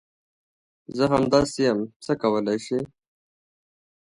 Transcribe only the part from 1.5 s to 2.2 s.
یم، څه